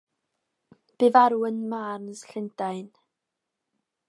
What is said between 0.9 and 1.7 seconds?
Bu farw ym